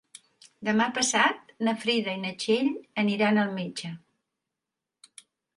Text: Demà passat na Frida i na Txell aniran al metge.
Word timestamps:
Demà 0.69 0.87
passat 0.95 1.51
na 1.67 1.75
Frida 1.83 2.15
i 2.17 2.21
na 2.23 2.33
Txell 2.45 2.73
aniran 3.05 3.41
al 3.43 3.55
metge. 3.61 3.95